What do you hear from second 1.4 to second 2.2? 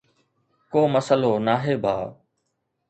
ناهي ڀاءُ.